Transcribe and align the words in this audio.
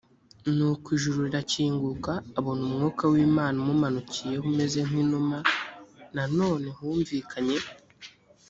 nuko 0.55 0.87
ijuru 0.97 1.17
rirakinguka 1.27 2.11
abona 2.39 2.61
umwuka 2.67 3.03
w 3.11 3.13
imana 3.27 3.57
umumanukiyeho 3.63 4.43
umeze 4.51 4.79
nk 4.87 4.95
inuma 5.03 5.37
nanone 6.15 6.67
humvikanye 6.77 7.57